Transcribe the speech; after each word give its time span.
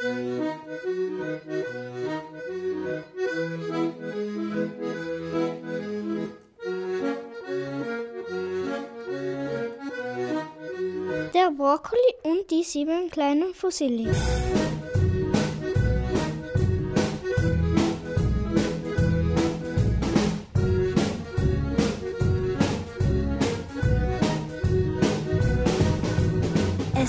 Der 0.00 0.10
Brokkoli 11.50 11.98
und 12.22 12.48
die 12.48 12.62
sieben 12.62 13.10
kleinen 13.10 13.52
Fossilien. 13.54 14.14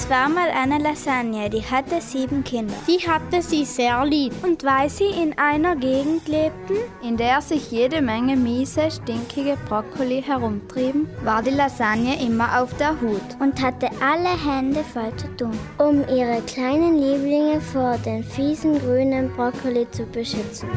Es 0.10 0.16
war 0.16 0.28
mal 0.28 0.50
eine 0.50 0.80
Lasagne, 0.80 1.52
die 1.52 1.62
hatte 1.62 2.02
sieben 2.02 2.44
Kinder. 2.44 2.73
Die 2.88 2.98
hatte 3.07 3.44
sie 3.44 3.64
sehr 3.64 4.04
lieb. 4.07 4.33
Und 4.42 4.64
weil 4.64 4.89
sie 4.89 5.06
in 5.06 5.38
einer 5.38 5.75
Gegend 5.75 6.28
lebten, 6.28 6.78
in 7.04 7.16
der 7.16 7.42
sich 7.42 7.70
jede 7.70 8.02
Menge 8.02 8.36
miese, 8.36 8.89
stinkige 8.89 9.56
Brokkoli 9.68 10.24
herumtrieben, 10.24 11.07
war 11.24 11.43
die 11.43 11.52
Lasagne 11.52 12.19
immer 12.25 12.60
auf 12.60 12.75
der 12.78 13.00
Hut 13.00 13.21
und 13.39 13.61
hatte 13.61 13.92
alle 14.02 14.32
Hände 14.52 14.83
voll 14.83 15.16
zu 15.16 15.28
tun, 15.38 15.60
um 15.78 16.00
ihre 16.07 16.41
kleinen 16.41 16.97
Lieblinge 16.97 17.61
vor 17.61 17.96
den 18.04 18.24
fiesen 18.24 18.80
grünen 18.80 19.32
Brokkoli 19.36 19.86
zu 19.91 20.07
beschützen. 20.07 20.69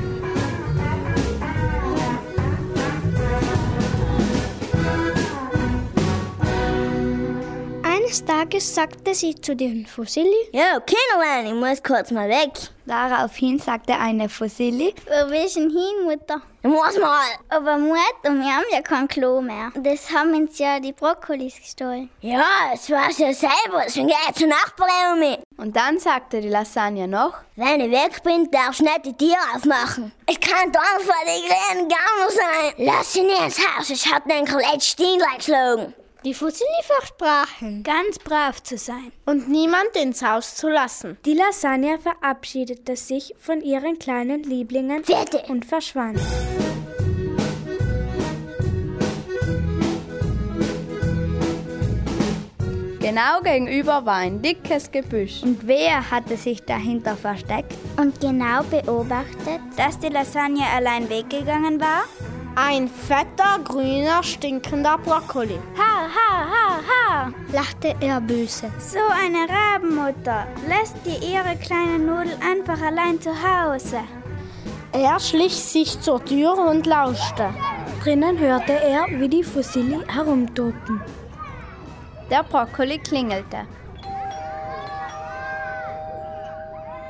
Eines 8.13 8.27
Tages 8.27 8.75
sagte 8.75 9.15
sie 9.15 9.35
zu 9.35 9.57
den 9.57 9.87
Fossili: 9.87 10.51
Ja, 10.53 10.79
Kinderlein, 10.81 11.47
ich 11.47 11.55
muss 11.55 11.83
kurz 11.83 12.11
mal 12.11 12.29
weg. 12.29 12.51
Daraufhin 12.85 13.59
sagte 13.59 13.95
eine 13.95 14.29
Fossili: 14.29 14.95
Wo 15.07 15.31
willst 15.31 15.57
du 15.57 15.61
denn 15.61 15.71
hin, 15.71 16.05
Mutter? 16.05 16.43
Ich 16.63 16.69
muss 16.69 16.99
mal. 17.01 17.25
Aber 17.49 17.79
Mutter, 17.79 18.05
wir 18.25 18.55
haben 18.55 18.67
ja 18.71 18.83
kein 18.83 19.09
Klo 19.09 19.41
mehr. 19.41 19.73
Das 19.77 20.11
haben 20.11 20.35
uns 20.35 20.59
ja 20.59 20.79
die 20.79 20.93
Brokkolis 20.93 21.57
gestohlen. 21.57 22.11
Ja, 22.21 22.45
das 22.71 22.91
weiß 22.91 23.17
ja 23.17 23.33
selber, 23.33 23.81
deswegen 23.87 24.09
geh 24.09 24.15
ich 24.29 24.35
zur 24.35 24.49
Nachbarin 24.49 25.19
mit. 25.19 25.41
Und 25.57 25.75
dann 25.75 25.99
sagte 25.99 26.43
die 26.43 26.51
Lasagne 26.51 27.09
noch: 27.09 27.33
Wenn 27.57 27.81
ich 27.81 27.91
weg 27.91 28.23
bin, 28.23 28.51
darfst 28.51 28.81
du 28.81 28.85
nicht 28.85 29.07
die 29.07 29.17
Tür 29.17 29.39
aufmachen. 29.57 30.13
Ich 30.29 30.39
kann 30.39 30.71
dann 30.71 31.01
vor 31.01 31.15
die 31.25 31.47
kleinen 31.47 31.89
Gammel 31.89 32.31
sein. 32.31 32.75
Lass 32.77 33.15
sie 33.15 33.23
nicht 33.23 33.41
ins 33.41 33.59
Haus, 33.59 33.89
ich 33.89 34.13
hab 34.13 34.29
den 34.29 34.45
letzten 34.45 34.81
Steinlein 34.83 35.39
geschlagen. 35.39 35.95
Die 36.25 36.35
Fossili 36.35 36.69
versprachen, 36.85 37.83
ganz 37.83 38.21
brav 38.21 38.63
zu 38.63 38.79
sein 38.79 39.11
und 39.27 39.49
niemand 39.49 39.97
ins 40.01 40.23
Haus 40.23 40.55
zu 40.55 40.69
lassen. 40.69 41.19
Die 41.25 41.35
Lasagne 41.35 41.99
verabschiedete 41.99 42.95
sich 42.95 43.35
von 43.41 43.61
ihren 43.61 43.99
kleinen 43.99 44.45
Lieblingen 44.45 45.03
Bitte. 45.03 45.43
und 45.49 45.65
verschwand. 45.65 46.21
Genau 53.01 53.41
gegenüber 53.43 54.07
war 54.07 54.19
ein 54.19 54.41
dickes 54.41 54.93
Gebüsch. 54.93 55.43
Und 55.43 55.67
wer 55.67 56.09
hatte 56.09 56.37
sich 56.37 56.63
dahinter 56.63 57.17
versteckt 57.17 57.75
und 57.97 58.21
genau 58.21 58.63
beobachtet, 58.63 59.61
dass 59.77 59.99
die 59.99 60.09
Lasagne 60.09 60.65
allein 60.73 61.11
weggegangen 61.11 61.81
war? 61.81 62.05
Ein 62.55 62.87
fetter, 62.89 63.61
grüner, 63.65 64.23
stinkender 64.23 64.99
Brokkoli. 64.99 65.59
Ha, 65.79 66.07
ha, 66.17 66.47
ha, 66.53 66.81
ha, 66.91 67.33
lachte 67.51 67.95
er 68.01 68.21
böse. 68.21 68.71
So 68.79 68.99
eine 68.99 69.47
Rabenmutter 69.49 70.47
lässt 70.69 70.97
die 71.07 71.33
ihre 71.33 71.57
kleine 71.57 71.99
Nudel 71.99 72.37
einfach 72.47 72.81
allein 72.83 73.19
zu 73.23 73.31
Hause. 73.31 74.01
Er 74.93 75.19
schlich 75.19 75.57
sich 75.57 75.99
zur 76.03 76.23
Tür 76.23 76.59
und 76.59 76.87
lauschte. 76.87 77.55
Drinnen 78.03 78.39
hörte 78.39 78.75
er, 78.75 79.07
wie 79.19 79.29
die 79.29 79.45
Fossili 79.45 80.01
herumtobten. 80.07 81.01
Der 82.31 82.43
Brokkoli 82.43 82.99
klingelte. 82.99 83.67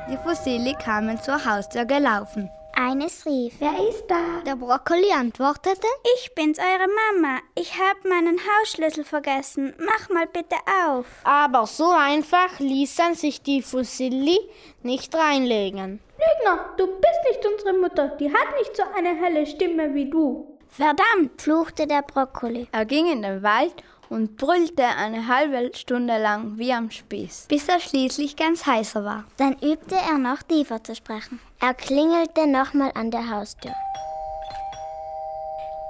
Die 0.08 0.16
Fossili 0.18 0.74
kamen 0.74 1.20
zur 1.20 1.44
Haustür 1.44 1.84
gelaufen. 1.84 2.48
Eines 2.74 3.26
rief: 3.26 3.54
Wer 3.58 3.88
ist 3.88 4.06
da? 4.08 4.40
Der 4.46 4.56
Brokkoli 4.56 5.12
antwortete: 5.12 5.86
Ich 6.16 6.34
bin's, 6.34 6.58
eure 6.58 6.88
Mama. 6.88 7.38
Ich 7.54 7.78
hab 7.78 8.04
meinen 8.04 8.38
Hausschlüssel 8.38 9.04
vergessen. 9.04 9.74
Mach 9.78 10.08
mal 10.08 10.26
bitte 10.26 10.56
auf. 10.86 11.06
Aber 11.24 11.66
so 11.66 11.90
einfach 11.90 12.58
ließen 12.58 13.14
sich 13.14 13.42
die 13.42 13.62
Fossili 13.62 14.38
nicht 14.82 15.14
reinlegen. 15.14 16.00
Lügner, 16.18 16.70
du 16.76 16.86
bist 16.86 17.20
nicht 17.28 17.46
unsere 17.46 17.72
Mutter. 17.74 18.08
Die 18.18 18.32
hat 18.32 18.58
nicht 18.58 18.76
so 18.76 18.82
eine 18.96 19.14
helle 19.14 19.46
Stimme 19.46 19.94
wie 19.94 20.08
du. 20.08 20.58
Verdammt, 20.68 21.42
fluchte 21.42 21.86
der 21.86 22.02
Brokkoli. 22.02 22.66
Er 22.72 22.86
ging 22.86 23.06
in 23.06 23.22
den 23.22 23.42
Wald 23.42 23.74
und 24.12 24.36
brüllte 24.36 24.84
eine 24.84 25.26
halbe 25.26 25.74
Stunde 25.74 26.18
lang 26.18 26.58
wie 26.58 26.72
am 26.72 26.90
Spieß, 26.90 27.46
bis 27.48 27.66
er 27.66 27.80
schließlich 27.80 28.36
ganz 28.36 28.66
heißer 28.66 29.04
war. 29.04 29.24
Dann 29.38 29.54
übte 29.54 29.94
er 29.94 30.18
noch 30.18 30.42
tiefer 30.42 30.84
zu 30.84 30.94
sprechen. 30.94 31.40
Er 31.60 31.72
klingelte 31.72 32.46
nochmal 32.46 32.92
an 32.94 33.10
der 33.10 33.30
Haustür. 33.30 33.72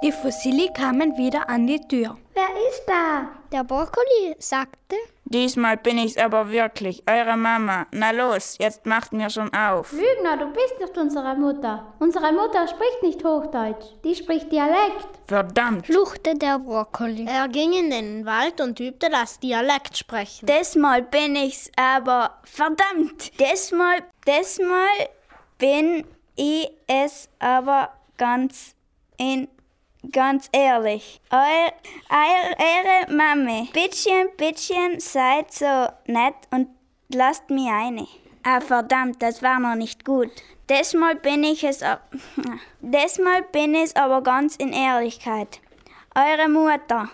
Die 0.03 0.11
Fossili 0.11 0.69
kamen 0.73 1.17
wieder 1.17 1.49
an 1.49 1.67
die 1.67 1.81
Tür. 1.87 2.17
Wer 2.33 2.49
ist 2.69 2.83
da? 2.87 3.27
Der 3.51 3.63
Brokkoli 3.65 4.35
sagte: 4.39 4.95
Diesmal 5.25 5.77
bin 5.77 5.97
ich's 5.97 6.17
aber 6.17 6.51
wirklich, 6.51 7.03
eure 7.09 7.37
Mama. 7.37 7.87
Na 7.91 8.11
los, 8.11 8.57
jetzt 8.59 8.85
macht 8.85 9.13
mir 9.13 9.29
schon 9.29 9.53
auf. 9.53 9.91
Lügner, 9.91 10.37
du 10.37 10.51
bist 10.51 10.79
nicht 10.79 10.97
unsere 10.97 11.35
Mutter. 11.35 11.93
Unsere 11.99 12.31
Mutter 12.31 12.67
spricht 12.67 13.01
nicht 13.01 13.23
Hochdeutsch, 13.23 13.85
die 14.03 14.15
spricht 14.15 14.51
Dialekt. 14.51 15.07
Verdammt, 15.27 15.85
fluchte 15.85 16.35
der 16.35 16.59
Brokkoli. 16.59 17.25
Er 17.27 17.47
ging 17.47 17.73
in 17.73 17.89
den 17.89 18.25
Wald 18.25 18.61
und 18.61 18.79
übte 18.79 19.09
das 19.09 19.39
Dialekt 19.39 19.97
sprechen. 19.97 20.45
Diesmal 20.45 21.01
bin 21.01 21.35
ich's 21.35 21.71
aber 21.77 22.37
verdammt. 22.43 23.31
Diesmal, 23.39 23.99
diesmal 24.27 25.09
bin 25.57 26.05
ich 26.35 26.69
es 26.87 27.29
aber 27.39 27.89
ganz 28.17 28.75
in 29.17 29.47
Ganz 30.11 30.49
ehrlich, 30.51 31.21
euer, 31.31 31.71
euer, 32.09 32.57
eure 32.59 33.15
Mami, 33.15 33.69
bittchen, 33.71 34.27
bittchen, 34.35 34.99
seid 34.99 35.53
so 35.53 35.87
nett 36.07 36.35
und 36.51 36.67
lasst 37.07 37.49
mich 37.49 37.69
eine. 37.71 38.05
Ah, 38.43 38.59
verdammt, 38.59 39.21
das 39.21 39.41
war 39.41 39.61
noch 39.61 39.75
nicht 39.75 40.03
gut. 40.03 40.29
Diesmal 40.69 41.15
bin 41.15 41.45
ich 41.45 41.63
es, 41.63 41.79
diesmal 42.81 43.43
bin 43.43 43.75
ich 43.75 43.95
aber 43.95 44.21
ganz 44.21 44.57
in 44.57 44.73
Ehrlichkeit. 44.73 45.61
Eure 46.13 46.49
Mutter, 46.49 47.09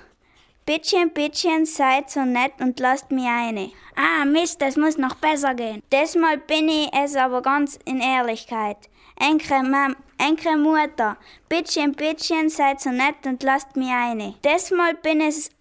bittchen, 0.66 1.12
bittchen, 1.12 1.68
seid 1.68 2.10
so 2.10 2.26
nett 2.26 2.54
und 2.60 2.80
lasst 2.80 3.12
mich 3.12 3.28
eine. 3.28 3.70
Ah, 3.96 4.26
Mist, 4.26 4.64
das 4.64 4.78
muss 4.78 4.98
noch 4.98 5.16
besser 5.16 5.54
gehen. 5.54 5.84
Diesmal 5.92 6.40
bin 6.40 6.68
ich 6.68 6.90
es 6.94 7.16
aber 7.16 7.44
ganz 7.44 7.78
in 7.86 8.02
Ehrlichkeit. 8.02 8.90
Enke, 9.20 9.62
Mam, 9.64 9.96
Enke 10.18 10.56
Mutter, 10.56 11.18
bittchen, 11.50 11.94
bittchen, 11.94 12.50
seid 12.50 12.80
so 12.80 12.90
nett 12.90 13.26
und 13.26 13.44
lasst 13.44 13.76
mir 13.76 13.96
eine. 13.96 14.34
Desmal 14.44 14.96
bin 14.96 15.20
es, 15.22 15.52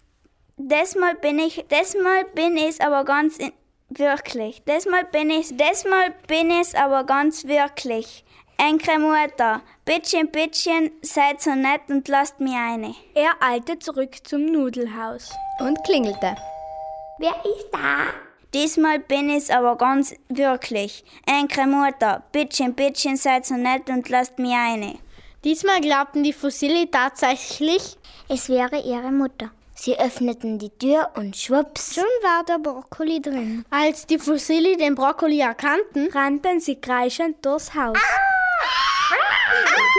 desmal 0.57 1.15
bin 1.15 1.39
ich, 1.39 1.65
desmal 1.69 2.23
bin 2.33 2.55
ich 2.55 2.81
aber 2.81 3.03
ganz 3.03 3.37
in, 3.37 3.51
wirklich. 3.89 4.63
Desmal 4.63 5.03
bin 5.05 5.29
ich, 5.29 5.55
desmal 5.57 6.13
bin 6.27 6.51
ich 6.51 6.77
aber 6.77 7.03
ganz 7.03 7.45
wirklich. 7.45 8.23
Enke 8.57 8.97
Mutter, 8.97 9.61
bittchen, 9.83 10.31
bittchen, 10.31 10.91
seid 11.01 11.41
so 11.41 11.53
nett 11.53 11.81
und 11.89 12.07
lasst 12.07 12.39
mir 12.39 12.57
eine. 12.57 12.95
Er 13.13 13.31
eilte 13.41 13.77
zurück 13.79 14.15
zum 14.25 14.45
Nudelhaus 14.45 15.31
und 15.59 15.83
klingelte. 15.83 16.35
Wer 17.17 17.35
ist 17.45 17.69
da? 17.71 18.28
Diesmal 18.53 18.99
bin 18.99 19.29
ich's 19.29 19.51
aber 19.51 19.77
ganz 19.77 20.15
wirklich. 20.27 21.03
Enke 21.25 21.67
Mutter, 21.67 22.23
bittchen, 22.31 22.73
bittchen, 22.73 23.15
seid 23.15 23.45
so 23.45 23.55
nett 23.55 23.89
und 23.89 24.09
lasst 24.09 24.39
mir 24.39 24.57
eine. 24.57 24.97
Diesmal 25.43 25.81
glaubten 25.81 26.23
die 26.23 26.33
Fossili 26.33 26.89
tatsächlich, 26.89 27.97
es 28.27 28.49
wäre 28.49 28.81
ihre 28.81 29.11
Mutter. 29.11 29.51
Sie 29.75 29.97
öffneten 29.97 30.59
die 30.59 30.71
Tür 30.71 31.09
und 31.15 31.37
schwupps. 31.37 31.95
Schon 31.95 32.03
war 32.21 32.43
der 32.43 32.59
Brokkoli 32.59 33.21
drin. 33.21 33.63
Als 33.69 34.05
die 34.05 34.19
Fossili 34.19 34.75
den 34.75 34.95
Brokkoli 34.95 35.39
erkannten, 35.39 36.09
rannten 36.11 36.59
sie 36.59 36.75
kreischend 36.75 37.45
durchs 37.45 37.73
Haus. 37.75 37.95
Ah! 37.95 37.99
Ah! 39.11 39.15
Sie 39.65 39.89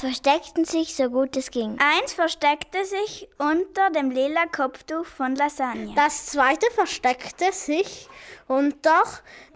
versteckten 0.00 0.64
sich 0.64 0.96
so 0.96 1.10
gut 1.10 1.36
es 1.36 1.50
ging. 1.50 1.76
Eins 1.78 2.14
versteckte 2.14 2.84
sich 2.84 3.28
unter 3.38 3.90
dem 3.90 4.10
lila 4.10 4.46
Kopftuch 4.46 5.04
von 5.04 5.36
Lasagne. 5.36 5.92
Das 5.94 6.26
zweite 6.26 6.66
versteckte 6.74 7.52
sich 7.52 8.08
unter 8.48 9.02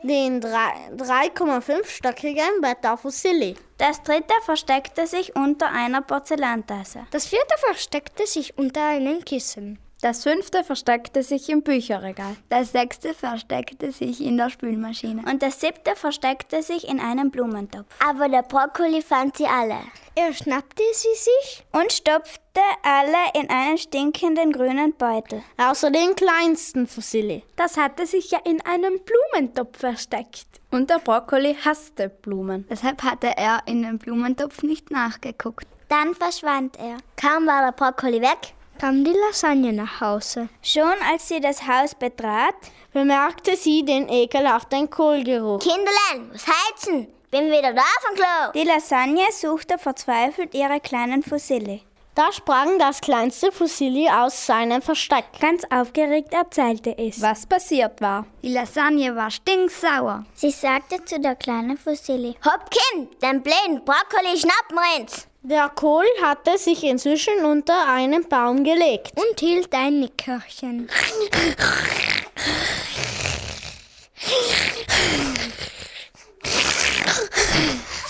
den 0.03 0.43
3,5-stöckigen 0.43 2.61
Bett 2.61 2.85
der 2.85 2.97
Fossili. 2.97 3.57
Das 3.79 4.03
dritte 4.03 4.35
versteckte 4.45 5.07
sich 5.07 5.35
unter 5.35 5.71
einer 5.71 6.03
Porzellantasse. 6.03 7.07
Das 7.11 7.27
vierte 7.27 7.57
versteckte 7.59 8.27
sich 8.27 8.59
unter 8.59 8.87
einem 8.87 9.25
Kissen. 9.25 9.79
Das 10.03 10.23
fünfte 10.23 10.63
versteckte 10.65 11.23
sich 11.23 11.49
im 11.49 11.63
Bücherregal. 11.63 12.37
Das 12.51 12.73
sechste 12.73 13.15
versteckte 13.15 13.91
sich 13.91 14.21
in 14.21 14.37
der 14.37 14.51
Spülmaschine. 14.51 15.23
Und 15.27 15.43
das 15.43 15.61
siebte 15.61 15.97
versteckte 15.97 16.63
sich 16.63 16.87
in 16.87 17.01
einem 17.01 17.31
Blumentopf. 17.31 17.87
Aber 18.07 18.29
der 18.29 18.43
Brokkoli 18.43 19.01
fand 19.01 19.39
sie 19.39 19.47
alle. 19.47 19.79
Er 20.17 20.33
schnappte 20.33 20.83
sie 20.93 21.15
sich 21.17 21.65
Und 21.73 21.93
stopfte 21.93 22.61
alle 22.85 23.19
in 23.35 23.51
einen 23.51 23.79
stinkenden 23.79 24.53
grünen 24.53 24.95
Beutel. 24.95 25.43
außer 25.59 25.91
den 25.91 26.15
kleinsten 26.15 26.87
Fusilli. 26.87 27.43
Das 27.57 27.77
hatte 27.77 28.07
sich 28.07 28.31
ja 28.31 28.39
in 28.45 28.61
einem 28.65 29.01
Blumentopf 29.01 29.79
versteckt. 29.79 30.47
Und 30.71 30.89
der 30.91 31.01
Brokkoli 31.01 31.57
hasste 31.65 32.09
Blumen. 32.09 32.65
Deshalb 32.71 33.03
hatte 33.03 33.37
er 33.37 33.63
in 33.67 33.83
den 33.83 33.99
Blumentopf 33.99 34.63
nicht 34.63 34.93
nachgeguckt. 34.93 35.67
Dann 35.89 36.15
verschwand 36.15 36.79
er. 36.79 36.99
Kaum 37.17 37.47
war 37.47 37.63
der 37.65 37.73
Brokkoli 37.73 38.21
weg, 38.21 38.55
Kam 38.81 39.05
die 39.05 39.13
Lasagne 39.13 39.73
nach 39.73 40.01
Hause, 40.01 40.49
Schon 40.61 40.95
als 41.11 41.29
sie 41.29 41.41
das 41.41 41.67
Haus 41.67 41.95
betrat, 41.95 42.55
bemerkte 42.93 43.57
sie 43.57 43.85
den 43.85 44.09
ekelhaften 44.09 44.91
Kohlgeruch. 44.91 45.61
Kinderlein, 45.61 46.31
was 46.33 46.45
heizen? 46.47 47.07
Bin 47.35 47.51
wieder 47.51 47.73
da 47.73 47.83
vom 48.01 48.15
Klo. 48.15 48.53
die 48.55 48.63
Lasagne 48.63 49.25
suchte 49.33 49.77
verzweifelt 49.77 50.55
ihre 50.55 50.79
kleinen 50.79 51.21
Fusilli. 51.21 51.83
Da 52.15 52.31
sprang 52.31 52.79
das 52.79 53.01
kleinste 53.01 53.51
Fusilli 53.51 54.09
aus 54.09 54.47
seinem 54.47 54.81
Versteck. 54.81 55.25
Ganz 55.41 55.65
aufgeregt 55.69 56.33
erzählte 56.33 56.97
es. 56.97 57.21
Was 57.21 57.45
passiert 57.45 58.01
war. 58.01 58.25
Die 58.45 58.53
Lasagne 58.53 59.17
war 59.17 59.33
stinksauer. 59.33 60.25
Sie 60.35 60.53
sagte 60.53 61.05
zu 61.05 61.19
der 61.19 61.35
kleinen 61.35 61.77
Fusilli. 61.77 62.37
Hopp, 62.45 62.71
Kind, 62.71 63.21
den 63.21 63.43
blöden 63.43 63.85
Brokkoli 63.85 64.39
schnappen 64.39 64.77
wir 64.77 65.01
uns. 65.01 65.27
Der 65.43 65.69
Kohl 65.71 66.07
hatte 66.23 66.57
sich 66.57 66.85
inzwischen 66.85 67.45
unter 67.45 67.89
einen 67.89 68.29
Baum 68.29 68.63
gelegt. 68.63 69.11
Und 69.17 69.41
hielt 69.41 69.75
ein 69.75 69.99
Nickerchen. 69.99 70.89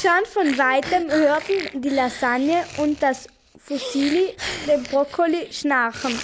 Schon 0.05 0.27
von 0.27 0.59
weitem 0.59 1.11
hörten 1.11 1.81
die 1.81 1.89
Lasagne 1.89 2.63
und 2.77 3.03
das 3.03 3.27
Fusilli 3.59 4.35
den 4.67 4.83
Brokkoli 4.83 5.51
schnarchen. 5.51 6.19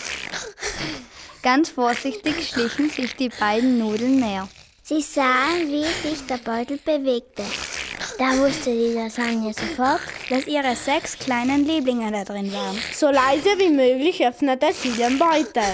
Ganz 1.42 1.70
vorsichtig 1.70 2.46
schlichen 2.46 2.90
sich 2.90 3.16
die 3.16 3.30
beiden 3.30 3.78
Nudeln 3.78 4.20
näher. 4.20 4.46
Sie 4.82 5.00
sahen, 5.00 5.68
wie 5.68 5.84
sich 6.06 6.26
der 6.26 6.36
Beutel 6.36 6.78
bewegte. 6.84 7.42
Da 8.18 8.36
wusste 8.36 8.70
die 8.70 8.92
Lasagne 8.92 9.54
sofort, 9.54 10.02
dass 10.28 10.46
ihre 10.46 10.76
sechs 10.76 11.18
kleinen 11.18 11.64
Lieblinge 11.64 12.12
da 12.12 12.24
drin 12.24 12.52
waren. 12.52 12.78
So 12.92 13.06
leise 13.06 13.58
wie 13.58 13.70
möglich 13.70 14.22
öffnete 14.22 14.74
sie 14.74 14.92
den 14.92 15.18
Beutel. 15.18 15.72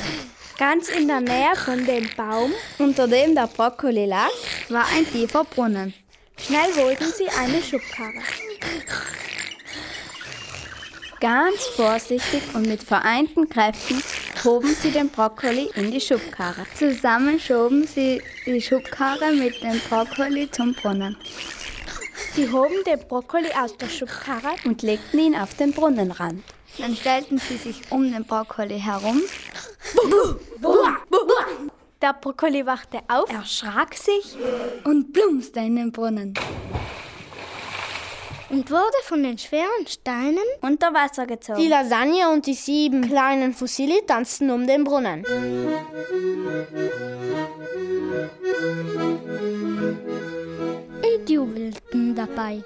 Ganz 0.57 0.91
in 0.91 1.09
der 1.09 1.23
Nähe 1.23 1.57
von 1.57 1.85
dem 1.85 2.09
Baum 2.17 2.53
Unter 2.79 3.09
dem 3.09 3.35
der 3.35 3.49
Brokkoli 3.49 4.07
lag, 4.07 4.31
war 4.69 4.87
ein 4.95 5.11
tiefer 5.11 5.43
Brunnen. 5.43 5.93
Schnell 6.39 6.75
holten 6.77 7.13
sie 7.17 7.29
eine 7.29 7.63
Schubkarre. 7.63 8.23
Ganz 11.21 11.65
vorsichtig 11.75 12.43
und 12.55 12.67
mit 12.67 12.83
vereinten 12.83 13.49
Kräften 13.49 14.03
hoben 14.45 14.75
sie 14.75 14.91
den 14.91 15.09
Brokkoli 15.09 15.71
in 15.75 15.91
die 15.91 16.01
Schubkarre. 16.01 16.67
Zusammen 16.79 17.41
schoben 17.41 17.87
sie 17.87 18.23
die 18.45 18.61
Schubkarre 18.61 19.33
mit 19.33 19.63
dem 19.63 19.81
Brokkoli 19.89 20.51
zum 20.51 20.75
Brunnen 20.75 21.17
Sie 22.37 22.53
hoben 22.53 22.85
den 22.85 22.99
Brokkoli 23.09 23.49
aus 23.59 23.75
der 23.79 23.89
Schubkarre 23.89 24.57
und 24.67 24.83
legten 24.83 25.19
ihn 25.19 25.35
auf 25.35 25.55
den 25.55 25.73
Brunnenrand. 25.73 26.45
Dann 26.77 26.95
stellten 26.95 27.39
sie 27.39 27.57
sich 27.57 27.81
um 27.91 28.13
den 28.13 28.27
Brokkoli 28.27 28.79
herum, 28.79 29.23
Der 32.03 32.13
Brokkoli 32.13 32.67
wachte 32.67 33.01
auf, 33.09 33.31
erschrak 33.33 33.95
sich 33.95 34.37
und 34.85 35.13
plumpste 35.13 35.61
in 35.61 35.77
den 35.77 35.93
Brunnen. 35.93 36.35
und 38.51 38.71
wurde 38.71 39.03
von 39.05 39.23
den 39.23 39.39
schweren 39.39 39.87
Steinen. 39.87 40.39
Unter 40.61 40.93
Wasser 40.95 41.27
gezogen. 41.27 41.59
Die 41.61 41.69
Lasagne 41.69 42.31
und 42.31 42.47
die 42.47 42.55
sieben 42.55 43.09
kleinen 43.09 43.53
Fusilli 43.55 44.03
tanzten 44.07 44.51
um 44.51 44.67
den 44.67 44.85
Brunnen. 44.85 45.25
Und 51.03 51.31
jubelten 51.31 52.15
dabei. 52.15 52.63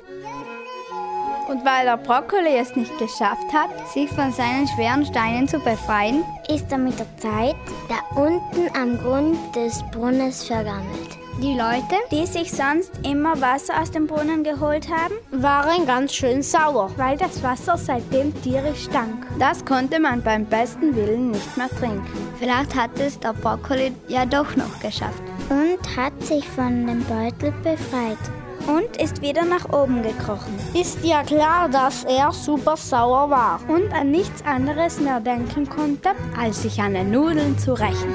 Und 1.50 1.64
weil 1.64 1.85
der 1.85 1.97
Brokkoli 1.97 2.56
es 2.56 2.76
nicht 2.76 2.97
geschafft 2.99 3.52
hat, 3.52 3.70
sich 3.93 4.08
von 4.11 4.31
seinen 4.32 4.69
schweren 4.69 5.05
Steinen 5.05 5.49
zu 5.49 5.58
befreien, 5.58 6.23
Ist 6.49 6.70
er 6.70 6.79
mit 6.79 6.97
der 6.99 7.06
Zeit 7.17 7.56
da 7.88 8.20
unten 8.20 8.69
am 8.76 8.97
Grund 8.99 9.37
des 9.56 9.82
Brunnens 9.91 10.44
vergammelt. 10.44 11.19
Die 11.43 11.55
Leute 11.55 11.97
die 12.12 12.26
sich 12.26 12.52
sonst 12.52 12.93
immer 13.05 13.41
Wasser 13.41 13.81
aus 13.81 13.91
dem 13.91 14.06
Brunnen 14.06 14.44
geholt 14.44 14.88
haben, 14.91 15.14
waren 15.31 15.87
ganz 15.87 16.12
schön 16.12 16.43
sauer, 16.43 16.91
weil 16.97 17.17
das 17.17 17.43
Wasser 17.43 17.76
seitdem 17.76 18.32
tierisch 18.43 18.85
stank. 18.85 19.26
das 19.38 19.64
konnte 19.64 19.99
man 19.99 20.23
beim 20.23 20.44
besten 20.44 20.94
Willen 20.94 21.31
nicht 21.32 21.56
mehr 21.56 21.69
trinken. 21.69 22.06
Vielleicht 22.38 22.75
hat 22.76 22.91
es 23.00 23.19
der 23.19 23.32
Brokkoli 23.32 23.93
ja 24.08 24.25
doch 24.25 24.55
noch 24.55 24.81
geschafft. 24.81 25.23
und 25.49 25.97
hat 25.97 26.12
sich 26.23 26.47
von 26.49 26.87
dem 26.87 27.02
Beutel 27.05 27.52
befreit. 27.62 28.19
Und 28.67 28.97
ist 29.01 29.23
wieder 29.23 29.45
nach 29.45 29.73
oben 29.73 30.03
gekrochen. 30.03 30.59
Ist 30.75 31.05
ja 31.05 31.23
klar, 31.23 31.69
dass 31.69 32.05
er 32.05 32.33
super 32.33 32.77
sauer 32.77 33.31
war 33.31 33.61
und 33.69 33.93
an 33.93 34.11
nichts 34.11 34.45
anderes 34.45 35.01
mehr 35.01 35.21
denken 35.21 35.69
konnte, 35.69 36.11
als 36.39 36.62
sich 36.62 36.81
an 36.81 36.95
den 36.95 37.11
Nudeln 37.11 37.59
zu 37.59 37.73
rächen. 37.75 38.15